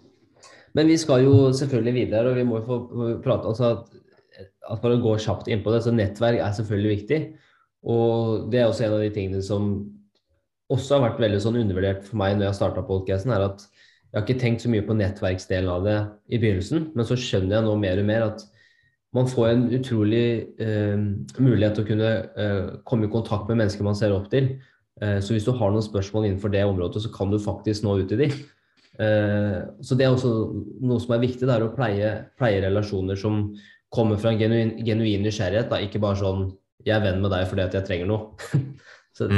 [0.78, 4.82] Men vi skal jo selvfølgelig videre, og vi må jo få prate altså at, at
[4.82, 5.82] bare å gå kjapt innpå det.
[5.82, 7.20] Så nettverk er selvfølgelig viktig.
[7.86, 9.72] Og det er også en av de tingene som
[10.72, 14.18] også har vært veldig sånn undervurdert for meg når jeg starta podkasten, er at jeg
[14.18, 15.96] har ikke tenkt så mye på nettverksdelen av det
[16.32, 18.44] i begynnelsen, men så skjønner jeg nå mer og mer at
[19.16, 20.26] man får en utrolig
[20.62, 20.96] eh,
[21.40, 24.50] mulighet til å kunne eh, komme i kontakt med mennesker man ser opp til.
[25.00, 27.96] Eh, så hvis du har noen spørsmål innenfor det området, så kan du faktisk nå
[28.02, 28.34] ut til dem.
[29.00, 30.32] Eh, så det er også
[30.84, 33.48] noe som er viktig, det er å pleie, pleie relasjoner som
[33.92, 35.80] kommer fra en genuin, genuin nysgjerrighet, da.
[35.80, 36.48] ikke bare sånn
[36.86, 38.64] 'jeg er venn med deg fordi at jeg trenger noe'.
[39.16, 39.28] så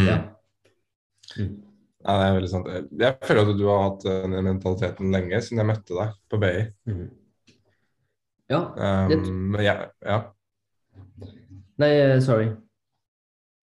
[1.37, 1.57] Mm.
[1.59, 1.65] ja.
[2.09, 2.69] Ja, det er veldig sant.
[3.03, 6.53] Jeg føler at du har hatt den mentaliteten lenge, siden jeg møtte deg på BI.
[6.87, 7.09] Mm.
[8.49, 8.61] Ja.
[8.79, 10.21] Um, Det- men jeg- ja.
[11.79, 12.47] Nei, eh, sorry.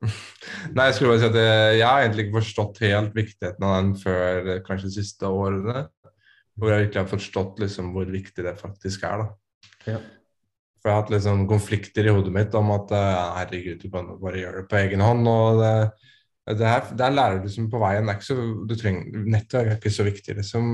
[0.76, 3.78] Nei, jeg skulle bare si at jeg, jeg har egentlig ikke forstått helt viktigheten av
[3.80, 5.88] den før eh, kanskje de siste årene.
[6.56, 9.24] Hvor jeg virkelig har forstått liksom, hvor viktig det faktisk er.
[9.24, 9.28] da.
[9.92, 9.98] Ja.
[10.80, 14.12] For jeg har hatt liksom, konflikter i hodet mitt om at eh, herregud, du kan
[14.22, 15.28] bare gjøre det på egen hånd.
[15.28, 15.74] og det,
[16.46, 18.10] det Der lærer du som på veien.
[18.10, 18.36] Er ikke så,
[18.78, 20.36] trenger, Nettverk er ikke så viktig.
[20.38, 20.68] liksom.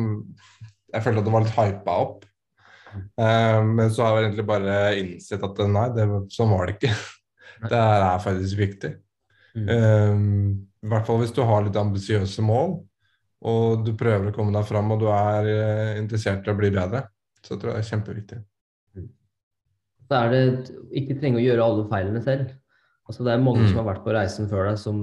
[0.91, 2.25] Jeg følte at det var litt hypa opp.
[3.15, 6.91] Uh, men så har jeg egentlig bare innsett at nei, det, sånn var det ikke.
[7.71, 8.89] Det er faktisk viktig.
[9.55, 9.67] Mm.
[9.69, 12.79] Um, I hvert fall hvis du har litt ambisiøse mål,
[13.47, 16.69] og du prøver å komme deg fram og du er eh, interessert i å bli
[16.73, 17.03] bedre.
[17.41, 18.39] Så tror jeg det er kjempeviktig.
[20.11, 20.41] så er det
[20.99, 22.49] ikke trenge å gjøre alle feilene selv.
[23.07, 23.67] Altså, det er mange Mm.
[23.71, 24.99] som har vært på reisen før deg, som,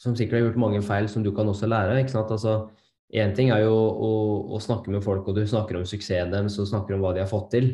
[0.00, 2.00] som sikkert har gjort mange feil som du kan også lære.
[2.02, 2.32] ikke sant?
[2.32, 2.68] Altså,
[3.14, 4.12] Én ting er jo å,
[4.56, 7.22] å snakke med folk, og du snakker om suksessen deres og snakker om hva de
[7.22, 7.68] har fått til.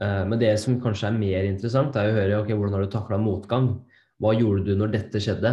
[0.00, 2.94] Eh, men det som kanskje er mer interessant, er å høre ok, hvordan har du
[2.94, 3.74] takla motgang.
[4.22, 5.52] Hva gjorde du når dette skjedde?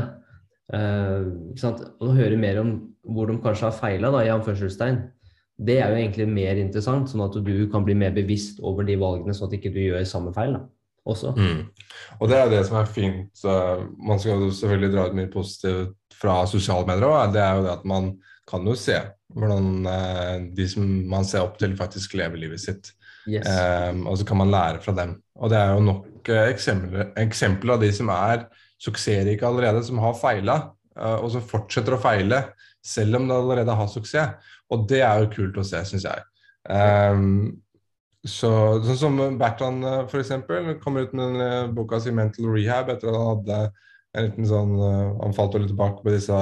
[0.71, 1.83] Eh, ikke sant?
[1.99, 5.01] Og høre mer om hvor de kanskje har feila, i anførselstegn.
[5.61, 8.95] Det er jo egentlig mer interessant, sånn at du kan bli mer bevisst over de
[9.01, 10.63] valgene, sånn at ikke du gjør samme feil da,
[11.07, 11.33] også.
[12.19, 13.43] Og det er det som er fint.
[13.43, 17.33] Man skal jo selvfølgelig dra ut mye positivt fra sosiale medier òg.
[17.33, 18.11] Det er jo det at man
[18.49, 18.99] kan jo se
[19.35, 22.91] hvordan eh, de som man ser opp til, faktisk lever livet sitt.
[23.29, 23.45] Yes.
[23.45, 25.15] Um, og så kan man lære fra dem.
[25.37, 28.47] Og det er jo nok uh, eksempler, eksempler av de som er
[28.81, 30.57] suksessrike allerede, som har feila,
[30.97, 32.41] uh, og som fortsetter å feile
[32.81, 34.55] selv om de allerede har suksess.
[34.73, 36.25] Og det er jo kult å se, syns jeg.
[36.65, 37.61] Um,
[38.21, 38.51] så,
[38.85, 40.29] sånn som Bertrand uh, f.eks.
[40.83, 43.61] kommer ut med uh, boka si 'Mental Rehab' etter at han hadde
[44.11, 46.41] en liten sånn uh, Han falt jo litt tilbake på disse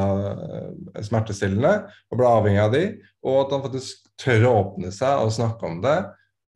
[1.07, 1.73] smertestillende
[2.11, 2.83] og ble avhengig av de.
[3.23, 5.99] Og at han faktisk tør å åpne seg og snakke om det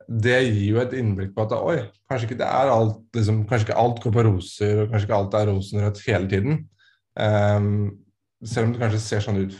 [0.04, 1.78] det gir jo et innblikk på at oi,
[2.12, 5.16] kanskje ikke det er alt liksom, kanskje ikke alt går på roser, og kanskje ikke
[5.16, 6.58] alt er rosenrødt hele tiden.
[7.16, 7.70] Um,
[8.44, 9.56] selv om det kanskje ser sånn ut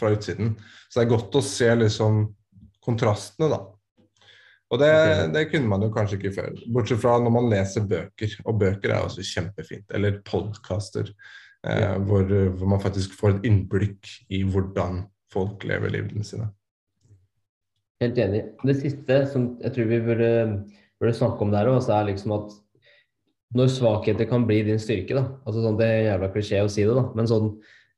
[0.00, 0.54] fra utsiden.
[0.88, 2.22] Så det er godt å se liksom
[2.80, 3.60] kontrastene, da.
[4.74, 4.90] Og det,
[5.34, 6.54] det kunne man jo kanskje ikke før.
[6.74, 9.86] Bortsett fra når man leser bøker, og bøker er også kjempefint.
[9.94, 11.12] Eller podkaster,
[11.62, 11.92] eh, Ja.
[11.98, 16.48] hvor, hvor man faktisk får et innblikk i hvordan folk lever livene sine.
[18.02, 18.42] Helt enig.
[18.66, 20.30] Det siste som jeg tror vi burde,
[21.00, 22.52] burde snakke om der òg, er liksom at
[23.56, 25.28] når svakheter kan bli din styrke, da.
[25.46, 27.06] Altså sånn, det er jævla klisjé å si det, da.
[27.14, 27.52] Men sånn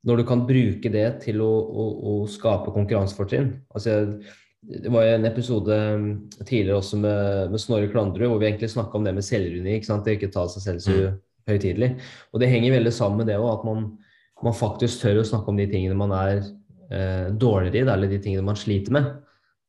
[0.06, 3.48] når du kan bruke det til å, å, å skape konkurransefortrinn.
[3.74, 3.96] Altså,
[4.62, 6.08] det var en episode um,
[6.42, 9.76] tidligere også med, med Snorre Klandrud hvor vi egentlig snakka om det med selvironi.
[9.78, 10.04] ikke sant?
[10.04, 10.96] Det ikke ta seg selv så
[11.48, 11.92] høytidelig.
[12.32, 13.86] Og det henger veldig sammen med det òg, at man,
[14.44, 16.42] man faktisk tør å snakke om de tingene man er
[16.90, 19.08] eh, dårligere i, eller de tingene man sliter med.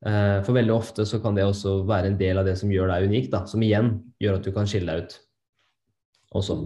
[0.10, 2.91] Eh, for veldig ofte så kan det også være en del av det som gjør
[2.91, 5.19] deg unik, da, som igjen gjør at du kan skille deg ut.
[6.39, 6.60] Også.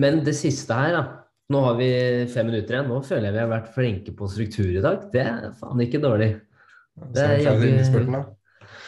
[0.00, 1.19] Men det siste her, da.
[1.50, 1.88] Nå har vi
[2.30, 2.90] fem minutter igjen.
[2.90, 5.08] Nå føler jeg vi har vært flinke på struktur i dag.
[5.10, 6.34] Det er faen ikke dårlig.
[7.10, 8.20] Det er jaggu-.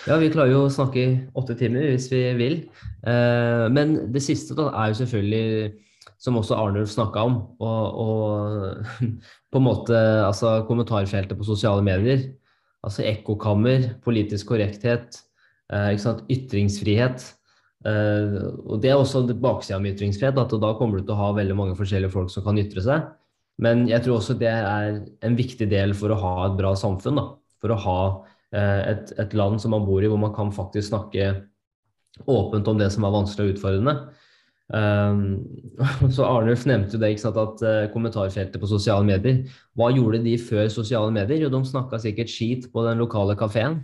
[0.07, 2.57] Ja, vi klarer jo å snakke i åtte timer hvis vi vil.
[3.07, 5.73] Eh, men det siste da er jo selvfølgelig,
[6.23, 9.03] som også Arnulf snakka om, og, og
[9.51, 12.29] på en måte altså kommentarfeltet på sosiale medier.
[12.83, 15.19] Altså ekkokammer, politisk korrekthet,
[15.71, 15.95] eh,
[16.35, 17.27] ytringsfrihet.
[17.83, 21.31] Eh, og det er også baksida med ytringsfrihet, at da kommer du til å ha
[21.39, 23.09] veldig mange forskjellige folk som kan ytre seg.
[23.63, 27.19] Men jeg tror også det er en viktig del for å ha et bra samfunn.
[27.21, 27.27] da.
[27.63, 28.01] For å ha
[28.55, 31.33] eh, et, et land som man bor i, hvor man kan faktisk snakke
[32.29, 33.97] åpent om det som er vanskelig og utfordrende.
[34.73, 35.43] Um,
[36.15, 39.43] så Arnulf nevnte jo det, sant, at uh, kommentarfeltet på sosiale medier
[39.77, 41.43] Hva gjorde de før sosiale medier?
[41.43, 43.83] Jo, de snakka sikkert skit på den lokale kafeen.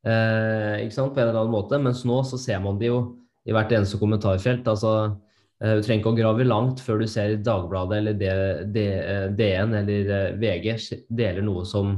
[0.00, 1.80] Uh, på en eller annen måte.
[1.82, 3.00] Mens nå så ser man de jo
[3.48, 4.68] i hvert eneste kommentarfelt.
[4.68, 8.32] altså uh, Du trenger ikke å grave langt før du ser Dagbladet eller D,
[8.74, 11.94] D, uh, DN eller uh, VG deler noe som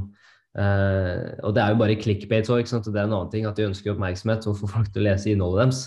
[0.57, 3.67] uh, Og det er jo bare clickbait òg, det er en annen ting at de
[3.67, 5.83] ønsker oppmerksomhet og får folk til å lese innholdet deres.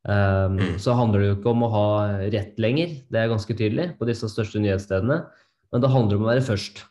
[0.00, 1.88] Um, så handler det jo ikke om å ha
[2.32, 5.18] rett lenger, det er ganske tydelig på disse største nyhetsstedene.
[5.70, 6.82] Men det handler om å være først.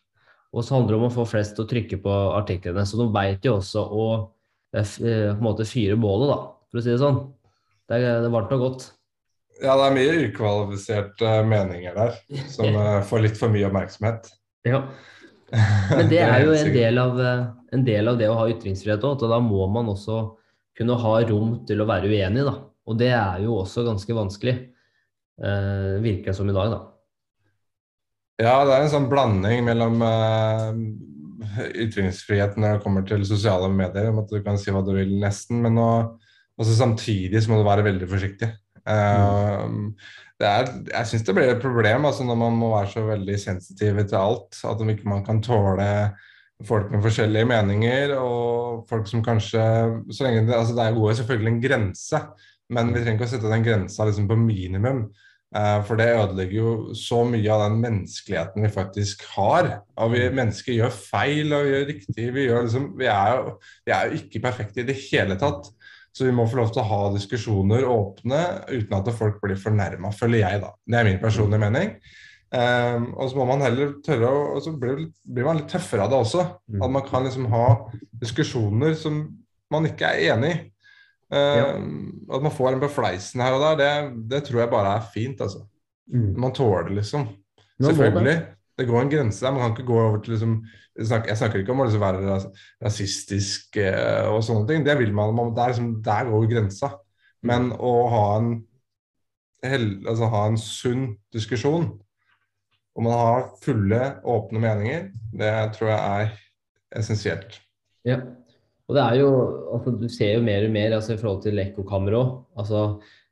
[0.55, 2.85] Og så handler det om å få flest til å trykke på artiklene.
[2.87, 4.05] Så de veit jo også å
[4.73, 7.19] eh, eh, på en måte fyre bålet, da, for å si det sånn.
[7.89, 8.83] Det er, det er varmt og godt.
[9.59, 12.19] Ja, det er mye ukvalifiserte meninger der,
[12.53, 14.29] som eh, får litt for mye oppmerksomhet.
[14.67, 14.83] Ja.
[15.49, 17.41] Men det er jo en del av, eh,
[17.75, 20.21] en del av det å ha ytringsfrihet òg, at da må man også
[20.79, 22.55] kunne ha rom til å være uenig, da.
[22.89, 24.55] Og det er jo også ganske vanskelig,
[25.41, 26.79] eh, virker det som i dag, da.
[28.39, 34.13] Ja, det er en sånn blanding mellom eh, ytringsfrihet når det kommer til sosiale medier,
[34.13, 35.81] om at du kan si hva du vil nesten, men
[36.59, 38.49] nå, også samtidig så må du være veldig forsiktig.
[38.89, 39.69] Eh,
[40.39, 43.39] det er, jeg syns det blir et problem altså når man må være så veldig
[43.39, 44.59] sensitiv til alt.
[44.63, 45.87] At om ikke man kan tåle
[46.67, 49.63] folk med forskjellige meninger, og folk som kanskje
[50.11, 52.19] så lenge det, altså det er jo selvfølgelig en grense,
[52.69, 55.05] men vi trenger ikke å sette den grensa liksom på minimum.
[55.55, 59.71] Eh, For det ødelegger jo så mye av den menneskeligheten vi faktisk har.
[59.97, 62.27] Og vi mennesker gjør feil, og vi gjør riktig.
[62.35, 63.55] Vi, gjør liksom, vi, er jo,
[63.87, 65.71] vi er jo ikke perfekte i det hele tatt.
[66.19, 70.09] Så vi må få lov til å ha diskusjoner åpne uten at folk blir fornærma,
[70.11, 70.73] føler jeg, da.
[70.83, 71.93] Det er min personlige mening.
[72.51, 76.03] Um, og så må man heller tørre å Og så blir, blir man litt tøffere
[76.03, 76.43] av det også.
[76.67, 76.81] Mm.
[76.83, 77.63] At man kan liksom ha
[78.19, 79.21] diskusjoner som
[79.71, 80.59] man ikke er enig i.
[81.31, 81.71] Um, Ja.
[82.35, 83.91] At man får en befleisen her og der, det,
[84.33, 85.63] det tror jeg bare er fint, altså.
[86.43, 87.29] Man tåler liksom.
[87.79, 88.39] Selvfølgelig.
[88.79, 89.55] Det går en grense der.
[89.55, 90.59] Man kan ikke gå over til liksom
[90.99, 94.83] Jeg snakker, jeg snakker ikke om å liksom være ras- rasistisk eh, og sånne ting.
[94.83, 95.31] Det vil man.
[95.37, 96.91] man det er liksom, der går grensa.
[97.47, 98.49] Men å ha en,
[99.63, 101.93] altså ha en sunn diskusjon,
[102.99, 105.07] og man har fulle, åpne meninger,
[105.39, 107.61] det tror jeg er essensielt.
[108.07, 108.19] Ja.
[108.89, 109.29] Og det er jo,
[109.75, 112.31] altså, du ser jo mer og mer altså, i forhold til ekkokamera òg.
[112.59, 112.83] Altså,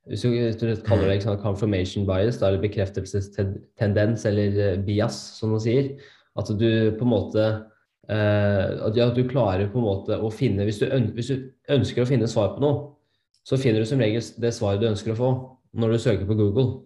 [0.08, 5.63] hvis du, kaller det liksom, confirmation bias, da, eller bekreftelsestendens, eller eh, bias, som man
[5.63, 5.97] sier,
[6.38, 7.45] at du på en måte
[8.10, 12.04] eh, at, ja, du klarer på en måte å finne hvis du, hvis du ønsker
[12.04, 12.93] å finne svar på noe,
[13.47, 15.32] så finner du som regel det svaret du ønsker å få
[15.78, 16.84] når du søker på Google.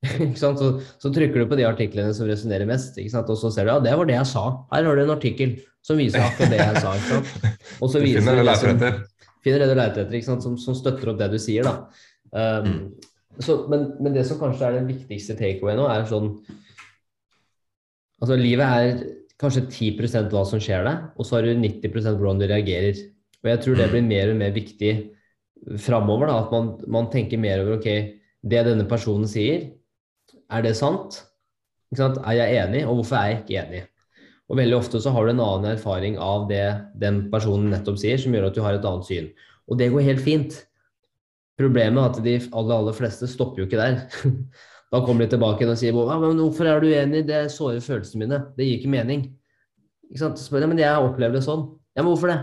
[0.40, 3.80] Så, så trykker du på de artiklene som resonnerer mest, og så ser du ja,
[3.84, 4.44] det var det jeg sa.
[4.70, 6.94] Her har du en artikkel som viser akkurat det jeg sa.
[7.82, 8.96] Og så Du finner det det leter etter.
[9.44, 10.24] finner det du leter etter?
[10.40, 11.68] Som, som støtter opp det du sier.
[11.68, 11.74] da.
[12.32, 12.96] Um,
[13.44, 16.32] så, men, men det som kanskje er den viktigste takeaway nå, er sånn
[18.20, 19.02] Altså, livet er
[19.40, 23.00] kanskje 10% hva som skjer deg, og så har du 90% hvordan du reagerer.
[23.40, 24.92] Og jeg tror det blir mer og mer viktig
[25.80, 27.88] framover, da, at man, man tenker mer over ok,
[28.50, 29.70] det denne personen sier,
[30.50, 31.22] er det sant?
[31.96, 32.20] Sant?
[32.22, 33.82] Er jeg enig, og hvorfor er jeg ikke enig?
[34.50, 36.64] Og veldig ofte så har du en annen erfaring av det
[36.98, 39.30] den personen nettopp sier, som gjør at du har et annet syn.
[39.70, 40.56] Og det går helt fint.
[41.60, 44.02] Problemet er at de aller, aller fleste stopper jo ikke der.
[44.90, 47.26] Da kommer de tilbake og sier ja, men 'Hvorfor er du uenig?
[47.26, 48.40] Det sårer følelsene mine.
[48.56, 49.28] Det gir ikke mening.'
[50.10, 50.40] Ikke sant?
[50.42, 51.68] Spør jeg, men jeg opplever det sånn.
[51.94, 52.40] Ja, men hvorfor det?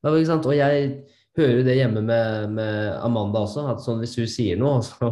[0.00, 0.46] Ja, ikke sant?
[0.46, 0.86] Og jeg
[1.36, 5.10] hører det hjemme med, med Amanda også, at sånn, hvis hun sier noe, så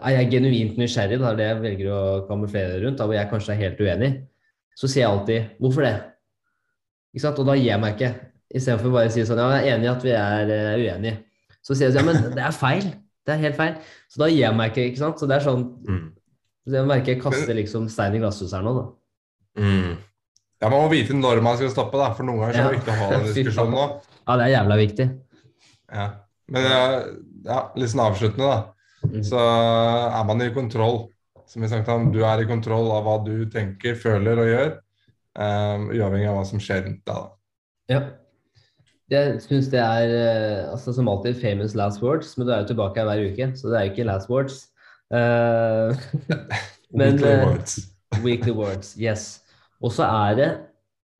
[0.00, 3.28] er jeg genuint nysgjerrig, det er det jeg velger å kamuflere rundt, da hvor jeg
[3.28, 4.10] kanskje er helt uenig,
[4.76, 6.00] så sier jeg alltid 'hvorfor det?'
[7.12, 7.38] Ikke sant?
[7.42, 8.10] Og da gir jeg meg ikke.
[8.54, 11.18] Istedenfor bare å si sånn 'ja, jeg er enig i at vi er uh, uenige'.
[11.60, 12.90] Så sier jeg sånn 'ja, men det er feil'.
[13.30, 13.74] Det er helt feil.
[14.10, 15.20] Så da gir jeg meg ikke, ikke sant.
[15.22, 16.06] Så det er sånn Mm.
[16.66, 18.86] så Jeg merker jeg kaster liksom stein i glasshuset her nå, da.
[19.62, 19.96] Mm.
[20.60, 22.80] Ja, Man må vite når man skal stoppe, da, for noen ganger så er det
[22.80, 23.86] viktig å ha den diskusjonen nå.
[24.26, 25.06] Ja, det er jævla viktig.
[25.90, 26.04] Ja.
[26.50, 26.66] Men
[27.46, 29.08] ja, litt sånn avsluttende, da.
[29.08, 29.22] Mm.
[29.24, 30.98] Så er man i kontroll.
[31.50, 34.72] Som vi snakket om, Du er i kontroll av hva du tenker, føler og gjør.
[35.40, 37.14] Um, uavhengig av hva som skjer rundt deg.
[37.14, 37.30] da.
[37.90, 38.00] Ja.
[39.10, 42.70] Jeg syns det er eh, altså som alltid famous last words, men du er jo
[42.70, 44.60] tilbake her hver uke, så det er jo ikke last words.
[45.10, 45.90] Uh,
[46.94, 47.78] Men, Weekly eh, words.
[48.26, 49.42] weekly words, yes.
[49.82, 50.48] Og så er det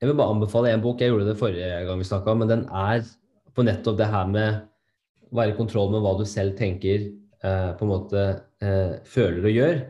[0.01, 2.63] Jeg vil bare anbefale en bok, jeg gjorde det forrige gang vi snakka, men den
[2.73, 3.03] er
[3.53, 4.63] på nettopp det her med
[5.29, 7.11] å være i kontroll med hva du selv tenker,
[7.45, 8.23] uh, på en måte
[8.65, 9.83] uh, føler og gjør.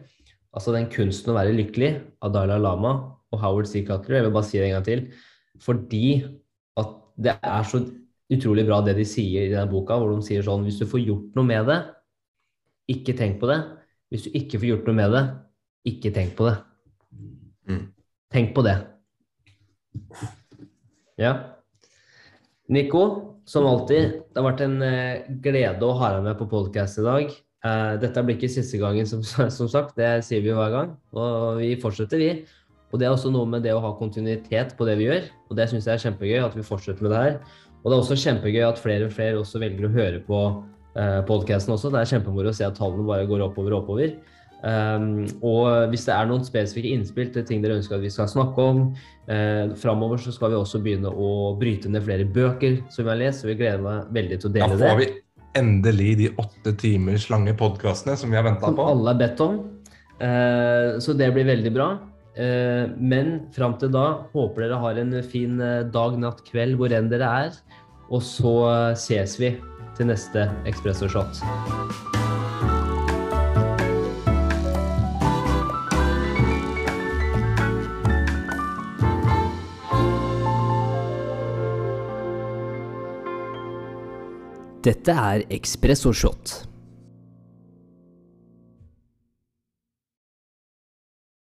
[0.57, 1.93] Altså den kunsten å være lykkelig
[2.25, 2.97] av Dalai Lama
[3.31, 3.85] og Howard C.
[3.87, 4.19] Cutler.
[4.19, 5.05] Jeg vil bare si det en gang til.
[5.63, 6.05] Fordi
[7.20, 7.83] det er så
[8.30, 11.02] utrolig bra det de sier i den boka, hvor de sier sånn Hvis du får
[11.02, 11.78] gjort noe med det,
[12.90, 13.61] ikke tenk på det.
[14.11, 15.24] Hvis du ikke får gjort noe med det,
[15.90, 16.56] ikke tenk på det.
[17.70, 17.85] Mm.
[18.35, 18.76] Tenk på det.
[21.20, 21.35] Ja.
[22.70, 23.04] Nico,
[23.50, 27.06] som alltid, det har vært en eh, glede å ha deg med på podkast i
[27.06, 27.33] dag.
[27.66, 29.96] Eh, dette blir ikke siste gangen, som, som sagt.
[29.98, 30.94] Det sier vi hver gang.
[31.14, 32.30] Og vi fortsetter, vi.
[32.90, 35.29] Og det er også noe med det å ha kontinuitet på det vi gjør.
[35.50, 37.38] Og det syns jeg er kjempegøy at vi fortsetter med det her.
[37.81, 40.40] Og det er også kjempegøy at flere og flere også velger å høre på
[40.98, 41.92] eh, podkasten også.
[41.94, 44.18] Det er kjempemoro å se at tallene bare går oppover og oppover.
[44.61, 48.29] Um, og hvis det er noen spesifikke innspill til ting dere ønsker at vi skal
[48.29, 48.83] snakke om
[49.33, 53.20] eh, framover, så skal vi også begynne å bryte ned flere bøker som vi har
[53.22, 53.40] lest.
[53.40, 54.83] Så vi gleder meg veldig til å dele det.
[54.83, 55.11] Da får vi
[55.61, 59.59] endelig de åtte timers lange podkastene som vi har venta Som alle er bedt om.
[60.20, 61.90] Eh, så det blir veldig bra.
[62.38, 66.95] Eh, men fram til da håper dere har en fin eh, dag, natt, kveld hvor
[66.95, 67.59] enn dere er.
[68.11, 69.55] Og så eh, ses vi
[69.99, 71.43] til neste Espresso Shot.
[84.81, 86.69] Dette er Espresso Shot.